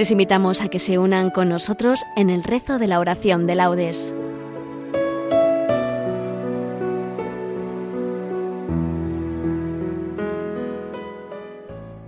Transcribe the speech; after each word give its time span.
Les 0.00 0.10
invitamos 0.10 0.62
a 0.62 0.68
que 0.68 0.78
se 0.78 0.96
unan 0.96 1.28
con 1.28 1.50
nosotros 1.50 2.00
en 2.16 2.30
el 2.30 2.42
rezo 2.42 2.78
de 2.78 2.86
la 2.86 3.00
oración 3.00 3.46
de 3.46 3.54
laudes. 3.54 4.14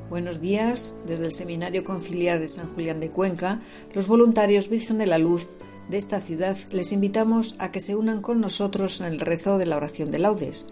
Buenos 0.09 0.41
días, 0.41 1.01
desde 1.07 1.27
el 1.27 1.33
Seminario 1.33 1.85
Conciliar 1.85 2.41
de 2.41 2.49
San 2.49 2.67
Julián 2.67 2.99
de 2.99 3.11
Cuenca, 3.11 3.61
los 3.93 4.07
voluntarios 4.07 4.71
Virgen 4.71 4.97
de 4.97 5.05
la 5.05 5.19
Luz 5.19 5.51
de 5.91 5.99
esta 5.99 6.19
ciudad 6.23 6.57
les 6.73 6.93
invitamos 6.93 7.57
a 7.59 7.73
que 7.73 7.81
se 7.81 7.95
unan 7.95 8.23
con 8.23 8.41
nosotros 8.41 9.03
en 9.03 9.09
el 9.09 9.21
rezo 9.21 9.59
de 9.59 9.67
la 9.67 9.77
oración 9.77 10.11
de 10.11 10.19
laudes 10.19 10.65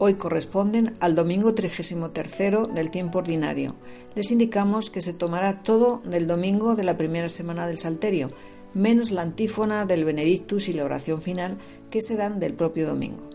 Hoy 0.00 0.14
corresponden 0.14 0.92
al 1.00 1.16
domingo 1.16 1.54
33 1.54 2.72
del 2.72 2.90
tiempo 2.92 3.18
ordinario. 3.18 3.74
Les 4.14 4.30
indicamos 4.30 4.90
que 4.90 5.00
se 5.00 5.12
tomará 5.12 5.64
todo 5.64 6.00
del 6.04 6.28
domingo 6.28 6.76
de 6.76 6.84
la 6.84 6.96
primera 6.96 7.28
semana 7.28 7.66
del 7.66 7.78
Salterio, 7.78 8.30
menos 8.74 9.10
la 9.10 9.22
antífona 9.22 9.86
del 9.86 10.04
Benedictus 10.04 10.68
y 10.68 10.72
la 10.72 10.84
oración 10.84 11.20
final, 11.20 11.56
que 11.90 12.00
serán 12.00 12.38
del 12.38 12.52
propio 12.52 12.86
domingo. 12.86 13.28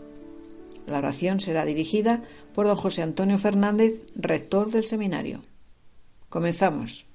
La 0.88 1.00
oración 1.00 1.42
será 1.42 1.66
dirigida 1.66 2.24
por 2.56 2.66
don 2.66 2.78
José 2.78 3.02
Antonio 3.02 3.38
Fernández, 3.38 4.06
rector 4.16 4.72
del 4.72 4.86
seminario. 4.86 5.42
Comenzamos. 6.30 7.08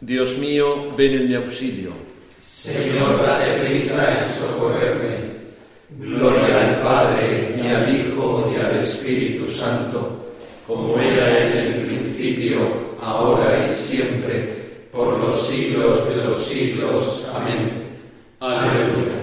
Dios 0.00 0.38
mío, 0.38 0.94
ven 0.96 1.14
en 1.14 1.28
mi 1.28 1.34
auxilio. 1.34 1.90
Señor, 2.40 3.20
date 3.20 3.66
prisa 3.66 4.22
en 4.22 4.32
socorrerme. 4.32 5.36
Gloria 5.98 6.55
Padre, 6.86 7.56
y 7.60 7.66
al 7.66 7.96
Hijo, 7.96 8.48
y 8.54 8.60
al 8.60 8.78
Espíritu 8.78 9.48
Santo, 9.48 10.34
como 10.68 10.96
era 11.00 11.48
en 11.48 11.56
el 11.56 11.74
principio, 11.84 12.60
ahora 13.02 13.66
y 13.66 13.74
siempre, 13.74 14.86
por 14.92 15.18
los 15.18 15.48
siglos 15.48 16.08
de 16.08 16.24
los 16.24 16.38
siglos. 16.44 17.28
Amén. 17.34 17.88
Aleluya. 18.38 19.15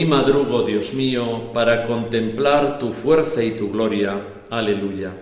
Madrugo, 0.00 0.62
Dios 0.62 0.94
mío, 0.94 1.52
para 1.52 1.84
contemplar 1.84 2.78
tu 2.78 2.90
fuerza 2.90 3.42
y 3.42 3.52
tu 3.52 3.70
gloria. 3.70 4.18
Aleluya. 4.48 5.12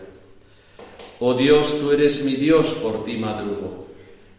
Oh 1.19 1.35
Dios, 1.35 1.79
tú 1.79 1.91
eres 1.93 2.25
mi 2.25 2.37
Dios, 2.37 2.69
por 2.75 3.05
ti 3.05 3.17
madrugo. 3.17 3.87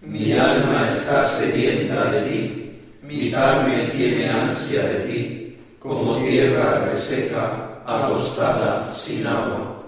Mi 0.02 0.32
alma 0.32 0.90
está 0.90 1.26
sedienta 1.26 2.06
de 2.12 2.22
ti, 2.22 2.72
mi 3.04 3.30
carne 3.30 3.92
tiene 3.96 4.30
ansia 4.30 4.84
de 4.84 5.00
ti, 5.02 5.58
como 5.80 6.18
tierra 6.24 6.86
reseca, 6.86 7.82
acostada 7.86 8.82
sin 8.84 9.28
agua. 9.28 9.84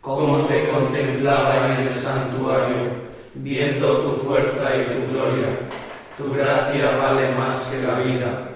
Como 0.00 0.46
te 0.46 0.68
contemplaba 0.68 1.76
en 1.76 1.86
el 1.86 1.92
santuario, 1.92 2.76
viendo 3.34 3.98
tu 3.98 4.26
fuerza 4.26 4.70
y 4.74 4.84
tu 4.94 5.12
gloria, 5.12 5.60
tu 6.16 6.32
gracia 6.32 6.96
vale 6.96 7.30
más 7.32 7.70
que 7.70 7.86
la 7.86 8.00
vida 8.00 8.55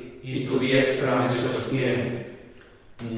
y 0.23 0.45
tu 0.45 0.59
diestra 0.59 1.15
me 1.15 1.31
sostiene. 1.31 2.21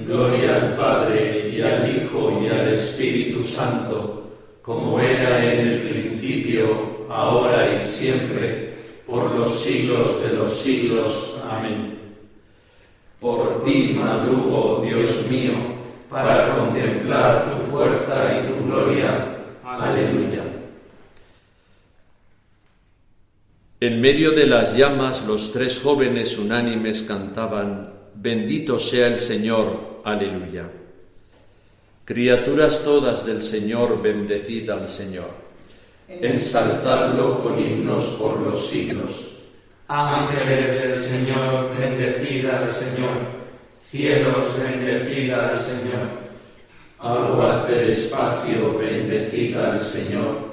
Gloria 0.06 0.56
al 0.56 0.76
Padre 0.76 1.50
y 1.50 1.62
al 1.62 1.90
Hijo 1.90 2.42
y 2.42 2.48
al 2.48 2.70
Espíritu 2.70 3.44
Santo, 3.44 4.32
como 4.62 5.00
era 5.00 5.54
en 5.54 5.68
el 5.68 5.82
principio, 5.90 7.06
ahora 7.10 7.76
y 7.76 7.84
siempre, 7.84 8.74
por 9.06 9.32
los 9.32 9.60
siglos 9.62 10.24
de 10.24 10.38
los 10.38 10.54
siglos. 10.54 11.38
Amén. 11.50 12.00
Por 13.20 13.64
ti 13.64 13.96
madrugo, 14.00 14.84
Dios 14.86 15.28
mío, 15.30 15.54
para 16.10 16.56
contemplar 16.56 17.52
tu 17.52 17.64
fuerza 17.64 18.40
y 18.40 18.48
tu 18.48 18.66
gloria. 18.66 19.38
Aleluya. 19.66 20.43
En 23.84 24.00
medio 24.00 24.32
de 24.32 24.48
las 24.48 24.78
llamas 24.78 25.26
los 25.26 25.52
tres 25.52 25.82
jóvenes 25.84 26.38
unánimes 26.38 27.02
cantaban, 27.02 27.92
Bendito 28.16 28.80
sea 28.80 29.08
el 29.08 29.20
Señor, 29.20 30.00
aleluya. 30.06 30.70
Criaturas 32.06 32.82
todas 32.82 33.26
del 33.26 33.42
Señor, 33.42 34.02
bendecid 34.02 34.70
al 34.70 34.88
Señor. 34.88 35.32
Ensalzadlo 36.08 37.44
con 37.44 37.60
himnos 37.60 38.06
por 38.18 38.40
los 38.40 38.68
siglos. 38.70 39.32
Ángeles 39.90 40.82
del 40.82 40.96
Señor, 40.96 41.78
bendecid 41.78 42.46
al 42.46 42.66
Señor. 42.70 43.18
Cielos, 43.86 44.46
bendecid 44.64 45.34
al 45.34 45.60
Señor. 45.60 46.08
Aguas 47.00 47.68
del 47.68 47.90
espacio, 47.90 48.78
bendecid 48.78 49.58
al 49.58 49.82
Señor 49.82 50.53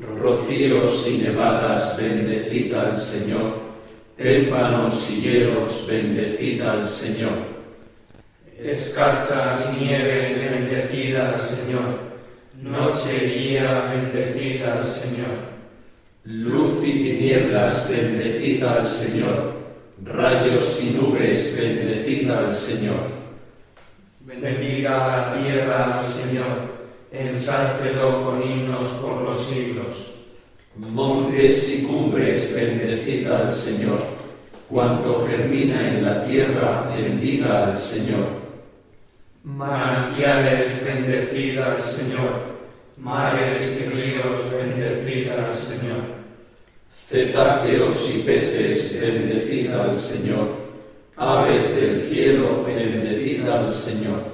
rocíos 0.00 1.06
y 1.08 1.18
nevadas, 1.18 1.96
bendecida 1.96 2.90
al 2.90 2.98
Señor, 2.98 3.62
témpanos 4.16 5.08
y 5.10 5.20
hielos, 5.20 5.86
bendecida 5.86 6.72
al 6.72 6.88
Señor. 6.88 7.54
Escarchas 8.58 9.72
y 9.76 9.84
nieves, 9.84 10.50
bendecida 10.50 11.30
al 11.30 11.38
Señor, 11.38 11.98
noche 12.60 13.24
y 13.24 13.48
día, 13.48 13.92
bendecida 13.92 14.78
al 14.78 14.86
Señor. 14.86 15.54
Luz 16.24 16.82
y 16.82 16.92
tinieblas, 16.92 17.88
bendecida 17.88 18.76
al 18.76 18.86
Señor, 18.86 19.54
rayos 20.02 20.80
y 20.82 20.90
nubes, 20.90 21.54
bendecida 21.54 22.38
al 22.38 22.56
Señor. 22.56 23.14
Bendiga 24.20 25.06
la 25.06 25.42
tierra 25.42 25.98
al 25.98 26.02
Señor 26.02 26.73
ensálcelo 27.14 28.24
con 28.24 28.42
himnos 28.42 28.82
por 29.00 29.22
los 29.22 29.46
siglos. 29.46 30.10
Montes 30.76 31.68
y 31.70 31.82
cumbres, 31.82 32.52
bendecida 32.52 33.46
al 33.46 33.52
Señor. 33.52 34.00
Cuanto 34.68 35.26
germina 35.28 35.88
en 35.88 36.04
la 36.04 36.24
tierra, 36.26 36.92
bendiga 36.94 37.68
al 37.68 37.78
Señor. 37.78 38.42
Manantiales, 39.44 40.84
bendecida 40.84 41.72
al 41.72 41.80
Señor. 41.80 42.54
Mares 42.96 43.80
y 43.80 43.88
ríos, 43.90 44.50
bendecida 44.50 45.44
al 45.44 45.50
Señor. 45.50 46.02
Cetáceos 47.08 48.10
y 48.12 48.18
peces, 48.20 49.00
bendecida 49.00 49.84
al 49.84 49.96
Señor. 49.96 50.64
Aves 51.16 51.76
del 51.76 51.96
cielo, 51.96 52.64
bendecida 52.64 53.60
al 53.60 53.72
Señor 53.72 54.33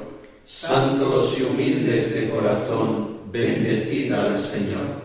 santos 0.45 1.37
y 1.39 1.43
humildes 1.43 2.13
de 2.13 2.29
corazón, 2.29 3.19
bendecida 3.31 4.25
al 4.25 4.37
Señor. 4.37 5.01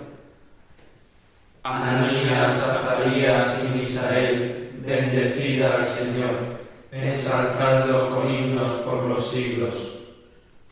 Ananías, 1.63 2.53
Zacarías 2.53 3.65
y 3.65 3.79
Misael, 3.79 4.71
bendecida 4.87 5.77
al 5.77 5.85
Señor, 5.85 6.61
ensalzando 6.93 8.11
con 8.11 8.33
himnos 8.33 8.69
por 8.85 9.05
los 9.05 9.31
siglos. 9.31 9.93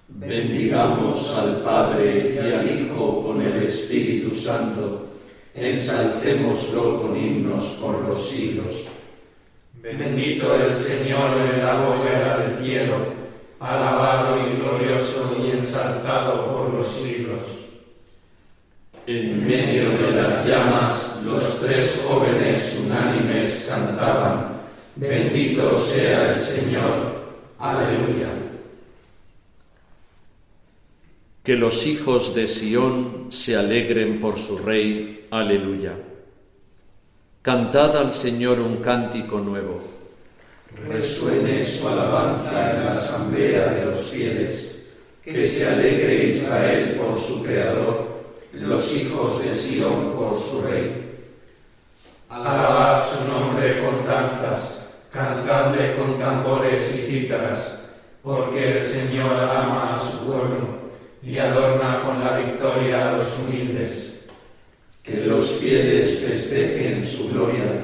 Bendigamos 0.08 1.34
al 1.36 1.62
Padre 1.62 2.34
y 2.34 2.38
al 2.38 2.70
Hijo 2.70 3.24
con 3.26 3.42
el 3.42 3.64
Espíritu 3.64 4.34
Santo, 4.34 5.06
ensalcémoslo 5.54 7.02
con 7.02 7.16
himnos 7.16 7.64
por 7.80 8.00
los 8.08 8.28
siglos. 8.28 8.84
Bendito 9.74 10.54
el 10.54 10.72
Señor 10.72 11.30
en 11.40 11.64
la 11.64 11.76
bóveda 11.76 12.38
del 12.38 12.64
cielo 12.64 13.23
alabado 13.64 14.46
y 14.46 14.56
glorioso 14.56 15.36
y 15.42 15.52
ensalzado 15.52 16.46
por 16.52 16.74
los 16.74 16.86
siglos. 16.86 17.40
En 19.06 19.46
medio 19.46 19.90
de 19.98 20.10
las 20.12 20.46
llamas, 20.46 21.20
los 21.24 21.60
tres 21.60 22.04
jóvenes 22.06 22.78
unánimes 22.84 23.66
cantaban, 23.68 24.60
bendito 24.96 25.72
sea 25.78 26.32
el 26.32 26.40
Señor. 26.40 27.24
Aleluya. 27.58 28.28
Que 31.42 31.56
los 31.56 31.86
hijos 31.86 32.34
de 32.34 32.46
Sión 32.46 33.26
se 33.30 33.56
alegren 33.56 34.20
por 34.20 34.38
su 34.38 34.58
Rey. 34.58 35.26
Aleluya. 35.30 35.92
Cantad 37.42 37.96
al 37.96 38.12
Señor 38.12 38.60
un 38.60 38.76
cántico 38.76 39.38
nuevo 39.40 39.93
resuene 40.88 41.64
su 41.64 41.88
alabanza 41.88 42.70
en 42.70 42.84
la 42.84 42.90
asamblea 42.92 43.66
de 43.68 43.84
los 43.86 44.00
fieles, 44.10 44.76
que 45.22 45.46
se 45.46 45.66
alegre 45.66 46.36
Israel 46.36 46.96
por 46.96 47.18
su 47.18 47.42
Creador, 47.42 48.24
los 48.52 48.94
hijos 48.94 49.42
de 49.42 49.54
Sión 49.54 50.12
por 50.16 50.36
su 50.36 50.62
Rey. 50.62 51.02
Alabad 52.28 53.02
su 53.02 53.28
nombre 53.28 53.82
con 53.82 54.04
danzas, 54.06 54.80
cantadle 55.12 55.96
con 55.96 56.18
tambores 56.18 56.96
y 56.96 57.10
cítaras, 57.10 57.78
porque 58.22 58.72
el 58.72 58.80
Señor 58.80 59.38
ama 59.38 59.86
a 59.86 59.98
su 59.98 60.26
pueblo 60.26 60.84
y 61.22 61.38
adorna 61.38 62.02
con 62.04 62.22
la 62.22 62.36
victoria 62.38 63.08
a 63.08 63.12
los 63.16 63.38
humildes. 63.38 64.14
Que 65.02 65.18
los 65.18 65.50
fieles 65.52 66.18
festejen 66.18 67.06
su 67.06 67.28
gloria 67.28 67.83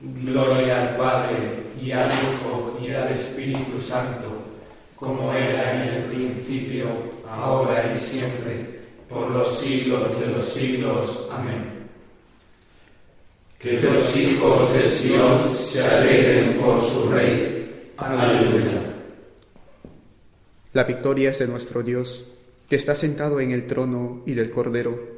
Gloria 0.00 0.82
al 0.82 0.96
Padre 0.96 1.36
y 1.80 1.90
al 1.90 2.10
Hijo 2.10 2.78
y 2.82 2.90
al 2.90 3.12
Espíritu 3.12 3.80
Santo, 3.80 4.42
como 4.94 5.32
era 5.32 5.72
en 5.72 5.94
el 5.94 6.02
principio, 6.04 6.86
ahora 7.28 7.92
y 7.94 7.96
siempre, 7.96 8.80
por 9.08 9.30
los 9.30 9.58
siglos 9.58 10.18
de 10.20 10.26
los 10.26 10.44
siglos. 10.44 11.28
Amén. 11.32 11.76
Que 13.58 13.80
los 13.80 14.16
hijos 14.16 14.72
de 14.74 14.88
Sión 14.88 15.52
se 15.52 15.82
alegren 15.82 16.58
por 16.58 16.78
su 16.80 17.08
Rey. 17.10 17.92
Aleluya. 17.96 18.94
La 20.74 20.84
victoria 20.84 21.30
es 21.30 21.38
de 21.38 21.46
nuestro 21.46 21.82
Dios, 21.82 22.26
que 22.68 22.76
está 22.76 22.94
sentado 22.94 23.40
en 23.40 23.50
el 23.50 23.66
trono 23.66 24.22
y 24.26 24.34
del 24.34 24.50
Cordero. 24.50 25.16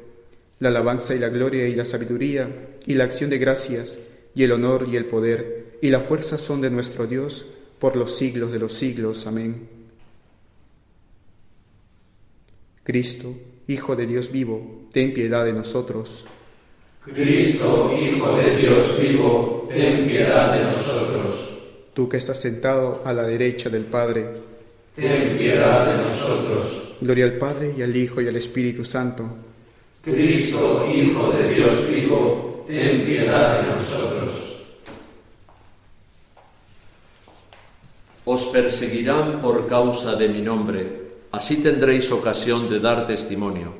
la 0.59 0.69
alabanza 0.69 1.15
y 1.15 1.19
la 1.19 1.29
gloria 1.29 1.67
y 1.67 1.75
la 1.75 1.85
sabiduría 1.85 2.49
y 2.85 2.95
la 2.95 3.05
acción 3.05 3.29
de 3.29 3.37
gracias 3.37 3.97
y 4.35 4.43
el 4.43 4.51
honor 4.51 4.87
y 4.91 4.95
el 4.95 5.05
poder 5.05 5.77
y 5.81 5.89
la 5.89 5.99
fuerza 5.99 6.37
son 6.37 6.61
de 6.61 6.69
nuestro 6.69 7.07
Dios 7.07 7.45
por 7.79 7.95
los 7.95 8.15
siglos 8.15 8.51
de 8.51 8.59
los 8.59 8.73
siglos. 8.73 9.25
Amén. 9.27 9.67
Cristo, 12.83 13.33
Hijo 13.67 13.95
de 13.95 14.07
Dios 14.07 14.31
vivo, 14.31 14.87
ten 14.91 15.13
piedad 15.13 15.45
de 15.45 15.53
nosotros. 15.53 16.25
Cristo, 17.05 17.95
Hijo 17.95 18.35
de 18.35 18.57
Dios 18.57 18.99
vivo, 18.99 19.67
ten 19.69 20.07
piedad 20.07 20.57
de 20.57 20.63
nosotros. 20.63 21.51
Tú 21.93 22.09
que 22.09 22.17
estás 22.17 22.41
sentado 22.41 23.01
a 23.05 23.13
la 23.13 23.23
derecha 23.23 23.69
del 23.69 23.85
Padre, 23.85 24.25
ten 24.95 25.37
piedad 25.37 25.85
de 25.85 26.03
nosotros. 26.03 26.95
Gloria 26.99 27.25
al 27.25 27.37
Padre 27.37 27.75
y 27.77 27.83
al 27.83 27.95
Hijo 27.95 28.21
y 28.21 28.27
al 28.27 28.35
Espíritu 28.35 28.83
Santo. 28.83 29.29
Cristo, 30.03 30.87
Hijo 30.91 31.31
de 31.31 31.53
Dios 31.53 31.89
vivo, 31.89 32.48
ten 32.69 33.01
piedad 33.01 33.61
de 33.61 33.71
nosotros. 33.73 34.29
Os 38.25 38.45
perseguirán 38.53 39.41
por 39.41 39.65
causa 39.65 40.13
de 40.13 40.29
mi 40.29 40.41
nombre 40.41 41.09
Así 41.31 41.57
tendréis 41.57 42.11
ocasión 42.11 42.69
de 42.69 42.79
dar 42.79 43.05
testimonio. 43.05 43.73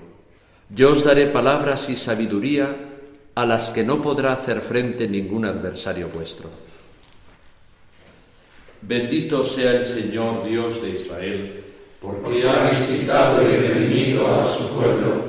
Yo 0.70 0.92
os 0.92 1.04
daré 1.04 1.28
palabras 1.28 1.90
y 1.90 1.96
sabiduría 1.96 2.70
a 3.34 3.46
las 3.46 3.72
que 3.72 3.84
no 3.84 4.02
podrá 4.02 4.34
hacer 4.34 4.62
frente 4.62 5.08
ningún 5.08 5.46
adversario 5.46 6.10
vuestro. 6.10 6.50
Bendito 8.82 9.42
sea 9.42 9.72
el 9.72 9.84
Señor 9.84 10.46
Dios 10.48 10.82
de 10.82 10.90
Israel, 10.92 11.64
porque 12.00 12.48
ha 12.48 12.70
visitado 12.70 13.42
y 13.42 13.56
redimido 13.56 14.28
a 14.28 14.46
su 14.46 14.70
pueblo, 14.70 15.29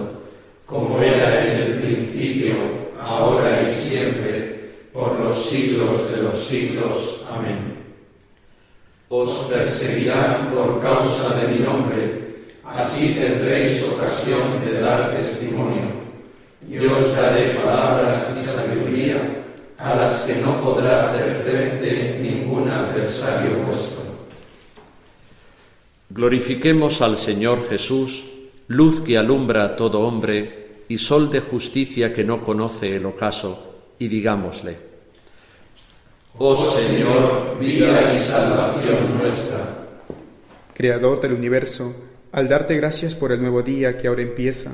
como 0.71 0.99
era 0.99 1.45
en 1.45 1.61
el 1.61 1.79
principio, 1.81 2.55
ahora 2.99 3.61
y 3.61 3.75
siempre, 3.75 4.71
por 4.91 5.19
los 5.19 5.45
siglos 5.45 6.09
de 6.11 6.23
los 6.23 6.39
siglos. 6.39 7.23
Amén. 7.31 7.75
Os 9.09 9.29
perseguirán 9.51 10.49
por 10.55 10.81
causa 10.81 11.35
de 11.35 11.47
mi 11.49 11.59
nombre, 11.59 12.35
así 12.65 13.13
tendréis 13.13 13.83
ocasión 13.83 14.65
de 14.65 14.81
dar 14.81 15.11
testimonio 15.15 16.01
yo 16.79 16.97
os 16.97 17.15
daré 17.15 17.55
palabras 17.55 18.33
y 18.39 18.45
sabiduría 18.45 19.43
a 19.77 19.95
las 19.95 20.21
que 20.21 20.35
no 20.35 20.61
podrá 20.61 21.11
hacer 21.11 21.35
frente 21.37 22.19
ningún 22.21 22.69
adversario 22.69 23.57
vuestro. 23.65 24.01
Glorifiquemos 26.09 27.01
al 27.01 27.17
Señor 27.17 27.67
Jesús, 27.67 28.25
luz 28.67 29.01
que 29.01 29.17
alumbra 29.17 29.65
a 29.65 29.75
todo 29.75 30.01
hombre 30.01 30.60
y 30.91 30.97
sol 30.97 31.31
de 31.31 31.39
justicia 31.39 32.13
que 32.13 32.25
no 32.25 32.43
conoce 32.43 32.97
el 32.97 33.05
ocaso, 33.05 33.75
y 33.97 34.09
digámosle, 34.09 34.77
Oh 36.37 36.53
Señor, 36.53 37.57
vida 37.57 38.13
y 38.13 38.17
salvación 38.17 39.15
nuestra. 39.17 39.87
Creador 40.73 41.21
del 41.21 41.31
universo, 41.31 41.95
al 42.33 42.49
darte 42.49 42.75
gracias 42.75 43.15
por 43.15 43.31
el 43.31 43.39
nuevo 43.39 43.61
día 43.61 43.97
que 43.97 44.09
ahora 44.09 44.21
empieza, 44.21 44.71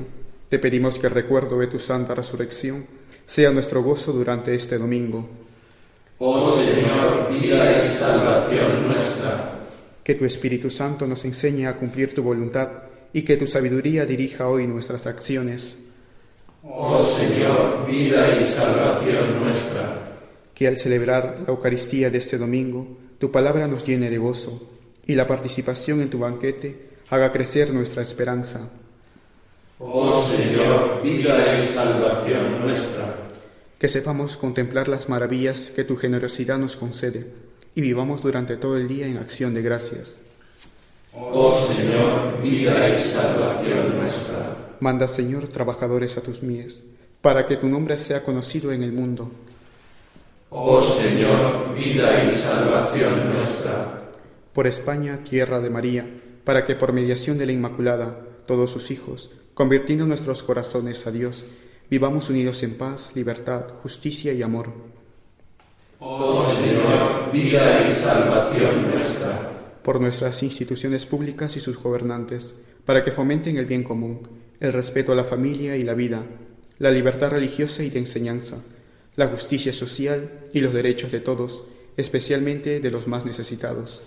te 0.48 0.58
pedimos 0.58 0.98
que 0.98 1.06
el 1.06 1.12
recuerdo 1.12 1.60
de 1.60 1.68
tu 1.68 1.78
santa 1.78 2.16
resurrección 2.16 2.86
sea 3.24 3.52
nuestro 3.52 3.84
gozo 3.84 4.12
durante 4.12 4.56
este 4.56 4.76
domingo. 4.76 5.28
Oh 6.18 6.50
Señor, 6.58 7.30
vida 7.30 7.84
y 7.84 7.88
salvación 7.88 8.88
nuestra. 8.88 9.60
Que 10.02 10.16
tu 10.16 10.24
Espíritu 10.24 10.68
Santo 10.68 11.06
nos 11.06 11.24
enseñe 11.24 11.66
a 11.66 11.76
cumplir 11.76 12.12
tu 12.12 12.24
voluntad 12.24 12.70
y 13.12 13.22
que 13.22 13.36
tu 13.36 13.46
sabiduría 13.46 14.04
dirija 14.04 14.48
hoy 14.48 14.66
nuestras 14.66 15.06
acciones. 15.06 15.76
Oh 16.62 17.04
Señor, 17.04 17.86
vida 17.86 18.36
y 18.36 18.44
salvación 18.44 19.40
nuestra. 19.40 20.18
Que 20.54 20.66
al 20.66 20.76
celebrar 20.76 21.38
la 21.46 21.52
Eucaristía 21.52 22.10
de 22.10 22.18
este 22.18 22.38
domingo, 22.38 22.98
tu 23.18 23.30
palabra 23.30 23.68
nos 23.68 23.84
llene 23.84 24.10
de 24.10 24.18
gozo 24.18 24.68
y 25.06 25.14
la 25.14 25.26
participación 25.26 26.00
en 26.00 26.10
tu 26.10 26.18
banquete 26.18 26.88
haga 27.10 27.32
crecer 27.32 27.72
nuestra 27.72 28.02
esperanza 28.02 28.68
Oh 29.80 30.22
Señor, 30.22 31.02
vida 31.04 31.56
y 31.56 31.64
salvación 31.64 32.62
nuestra. 32.62 33.14
Que 33.78 33.86
sepamos 33.86 34.36
contemplar 34.36 34.88
las 34.88 35.08
maravillas 35.08 35.70
que 35.74 35.84
tu 35.84 35.96
generosidad 35.96 36.58
nos 36.58 36.74
concede 36.74 37.28
y 37.76 37.80
vivamos 37.80 38.20
durante 38.20 38.56
todo 38.56 38.76
el 38.76 38.88
día 38.88 39.06
en 39.06 39.18
acción 39.18 39.54
de 39.54 39.62
gracias. 39.62 40.18
Oh 41.14 41.56
Señor, 41.72 42.42
vida 42.42 42.88
y 42.88 42.98
salvación 42.98 44.00
nuestra. 44.00 44.67
Manda, 44.80 45.08
Señor, 45.08 45.48
trabajadores 45.48 46.16
a 46.18 46.22
tus 46.22 46.42
mies, 46.42 46.84
para 47.20 47.46
que 47.46 47.56
tu 47.56 47.68
nombre 47.68 47.98
sea 47.98 48.24
conocido 48.24 48.72
en 48.72 48.82
el 48.82 48.92
mundo. 48.92 49.30
Oh 50.50 50.80
Señor, 50.80 51.74
vida 51.74 52.24
y 52.24 52.30
salvación 52.30 53.34
nuestra. 53.34 53.98
Por 54.52 54.66
España, 54.66 55.18
tierra 55.22 55.60
de 55.60 55.68
María, 55.68 56.06
para 56.44 56.64
que 56.64 56.76
por 56.76 56.92
mediación 56.92 57.38
de 57.38 57.46
la 57.46 57.52
Inmaculada, 57.52 58.20
todos 58.46 58.70
sus 58.70 58.90
hijos, 58.90 59.30
convirtiendo 59.52 60.06
nuestros 60.06 60.42
corazones 60.42 61.06
a 61.06 61.10
Dios, 61.10 61.44
vivamos 61.90 62.30
unidos 62.30 62.62
en 62.62 62.78
paz, 62.78 63.10
libertad, 63.14 63.64
justicia 63.82 64.32
y 64.32 64.42
amor. 64.42 64.72
Oh 65.98 66.44
Señor, 66.54 67.32
vida 67.32 67.84
y 67.86 67.90
salvación 67.90 68.90
nuestra. 68.90 69.50
Por 69.82 70.00
nuestras 70.00 70.42
instituciones 70.44 71.04
públicas 71.04 71.56
y 71.56 71.60
sus 71.60 71.76
gobernantes, 71.76 72.54
para 72.84 73.04
que 73.04 73.10
fomenten 73.10 73.58
el 73.58 73.66
bien 73.66 73.82
común, 73.82 74.37
el 74.60 74.72
respeto 74.72 75.12
a 75.12 75.14
la 75.14 75.24
familia 75.24 75.76
y 75.76 75.84
la 75.84 75.94
vida, 75.94 76.22
la 76.78 76.90
libertad 76.90 77.30
religiosa 77.30 77.82
y 77.82 77.90
de 77.90 77.98
enseñanza, 77.98 78.56
la 79.16 79.28
justicia 79.28 79.72
social 79.72 80.30
y 80.52 80.60
los 80.60 80.72
derechos 80.72 81.12
de 81.12 81.20
todos, 81.20 81.62
especialmente 81.96 82.80
de 82.80 82.90
los 82.90 83.06
más 83.06 83.24
necesitados. 83.24 84.02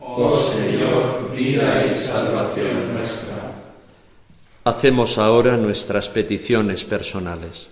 Oh 0.00 0.34
Señor, 0.34 1.32
vida 1.34 1.86
y 1.86 1.94
salvación 1.94 2.94
nuestra. 2.94 3.52
Hacemos 4.64 5.18
ahora 5.18 5.56
nuestras 5.56 6.08
peticiones 6.08 6.84
personales. 6.84 7.68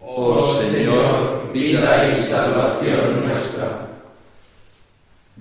Oh 0.00 0.60
Señor, 0.60 1.52
vida 1.52 2.08
y 2.08 2.14
salvación 2.14 3.26
nuestra. 3.26 3.88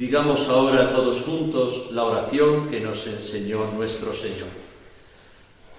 Digamos 0.01 0.49
ahora 0.49 0.89
todos 0.89 1.21
juntos 1.21 1.89
la 1.91 2.05
oración 2.05 2.69
que 2.71 2.79
nos 2.79 3.05
enseñó 3.05 3.59
nuestro 3.77 4.11
Señor. 4.11 4.49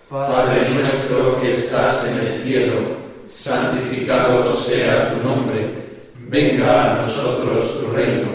Padre 0.08 0.70
nuestro 0.70 1.40
que 1.40 1.54
estás 1.54 2.06
en 2.06 2.28
el 2.28 2.38
cielo, 2.38 2.74
santificado 3.26 4.44
sea 4.44 5.12
tu 5.12 5.28
nombre, 5.28 5.70
venga 6.28 6.92
a 6.92 7.02
nosotros 7.02 7.80
tu 7.80 7.90
reino, 7.90 8.28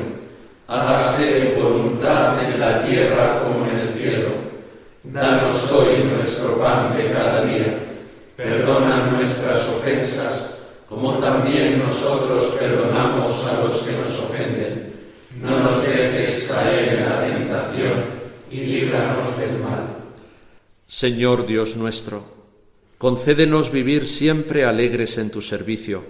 hágase 0.67 1.53
tu 1.55 1.63
voluntad 1.63 2.37
en 2.43 2.59
la 2.59 2.83
tierra 2.83 3.43
como 3.43 3.65
en 3.67 3.79
el 3.79 3.87
cielo. 3.87 4.31
Danos 5.05 5.71
hoy 5.71 6.03
nuestro 6.03 6.57
pan 6.57 6.97
de 6.97 7.13
cada 7.13 7.45
día, 7.45 7.77
perdona 8.35 9.05
nuestras 9.11 9.65
ofensas, 9.69 10.57
como 10.89 11.13
también 11.13 11.79
nosotros 11.79 12.57
perdonamos 12.59 13.47
a 13.47 13.63
los 13.63 13.77
que 13.83 13.93
nos 13.93 14.19
ofenden. 14.19 14.96
No 15.35 15.59
nos 15.59 15.85
dejes 15.85 16.45
caer 16.49 16.99
en 16.99 17.05
la 17.05 17.19
tentación 17.19 18.05
y 18.49 18.57
líbranos 18.61 19.37
del 19.37 19.59
mal. 19.59 19.97
Señor 20.87 21.45
Dios 21.45 21.75
nuestro, 21.75 22.23
concédenos 22.97 23.71
vivir 23.71 24.07
siempre 24.07 24.63
alegres 24.63 25.17
en 25.17 25.29
tu 25.29 25.41
servicio, 25.41 26.03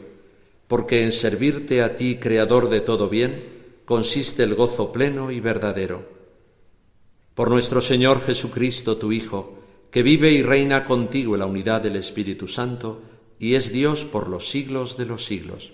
porque 0.67 1.03
en 1.03 1.12
servirte 1.12 1.81
a 1.81 1.95
ti, 1.95 2.17
Creador 2.17 2.69
de 2.69 2.81
todo 2.81 3.09
bien, 3.09 3.57
consiste 3.86 4.43
el 4.43 4.53
gozo 4.53 4.91
pleno 4.91 5.31
y 5.31 5.39
verdadero. 5.39 6.07
Por 7.33 7.50
nuestro 7.50 7.81
Señor 7.81 8.21
Jesucristo, 8.21 8.97
tu 8.97 9.12
Hijo, 9.12 9.59
que 9.91 10.03
vive 10.03 10.31
y 10.31 10.43
reina 10.43 10.86
contigo 10.86 11.33
en 11.36 11.39
la 11.39 11.45
unidad 11.45 11.81
del 11.81 11.95
Espíritu 11.95 12.47
Santo, 12.47 13.01
y 13.39 13.55
es 13.55 13.71
Dios 13.71 14.05
por 14.05 14.27
los 14.27 14.50
siglos 14.50 14.97
de 14.97 15.05
los 15.05 15.25
siglos. 15.25 15.71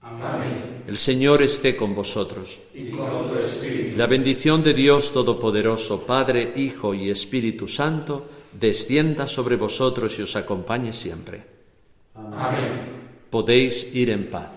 Amén. 0.00 0.84
El 0.86 0.96
Señor 0.96 1.42
esté 1.42 1.76
con 1.76 1.94
vosotros. 1.94 2.58
Y 2.72 2.90
con 2.90 3.28
tu 3.28 3.38
espíritu. 3.38 3.96
La 3.96 4.06
bendición 4.06 4.62
de 4.62 4.74
Dios 4.74 5.12
Todopoderoso, 5.12 6.06
Padre, 6.06 6.52
Hijo 6.56 6.94
y 6.94 7.10
Espíritu 7.10 7.68
Santo, 7.68 8.28
descienda 8.52 9.26
sobre 9.26 9.56
vosotros 9.56 10.18
y 10.18 10.22
os 10.22 10.36
acompañe 10.36 10.92
siempre. 10.92 11.44
Amén. 12.14 12.98
Podéis 13.30 13.94
ir 13.94 14.10
en 14.10 14.30
paz. 14.30 14.52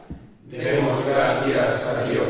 Demos 0.50 1.06
gracias 1.06 1.86
a 1.86 2.10
Dios. 2.10 2.30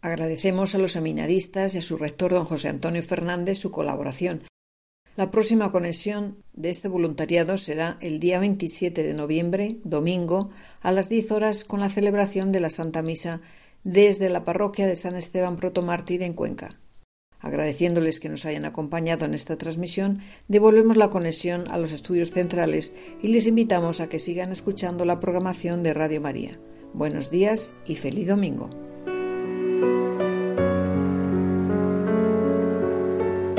Agradecemos 0.00 0.74
a 0.74 0.78
los 0.78 0.92
seminaristas 0.92 1.74
y 1.74 1.78
a 1.78 1.82
su 1.82 1.96
rector, 1.96 2.30
don 2.30 2.44
José 2.44 2.68
Antonio 2.68 3.02
Fernández, 3.02 3.58
su 3.58 3.70
colaboración. 3.70 4.42
La 5.18 5.32
próxima 5.32 5.72
conexión 5.72 6.36
de 6.52 6.70
este 6.70 6.86
voluntariado 6.86 7.58
será 7.58 7.98
el 8.00 8.20
día 8.20 8.38
27 8.38 9.02
de 9.02 9.14
noviembre, 9.14 9.78
domingo, 9.82 10.46
a 10.80 10.92
las 10.92 11.08
10 11.08 11.32
horas 11.32 11.64
con 11.64 11.80
la 11.80 11.88
celebración 11.88 12.52
de 12.52 12.60
la 12.60 12.70
Santa 12.70 13.02
Misa 13.02 13.40
desde 13.82 14.30
la 14.30 14.44
parroquia 14.44 14.86
de 14.86 14.94
San 14.94 15.16
Esteban 15.16 15.56
Protomártir 15.56 16.22
en 16.22 16.34
Cuenca. 16.34 16.68
Agradeciéndoles 17.40 18.20
que 18.20 18.28
nos 18.28 18.46
hayan 18.46 18.64
acompañado 18.64 19.24
en 19.24 19.34
esta 19.34 19.58
transmisión, 19.58 20.20
devolvemos 20.46 20.96
la 20.96 21.10
conexión 21.10 21.64
a 21.68 21.78
los 21.78 21.92
estudios 21.92 22.30
centrales 22.30 22.94
y 23.20 23.26
les 23.26 23.48
invitamos 23.48 24.00
a 24.00 24.08
que 24.08 24.20
sigan 24.20 24.52
escuchando 24.52 25.04
la 25.04 25.18
programación 25.18 25.82
de 25.82 25.94
Radio 25.94 26.20
María. 26.20 26.60
Buenos 26.94 27.28
días 27.28 27.72
y 27.88 27.96
feliz 27.96 28.28
domingo. 28.28 28.70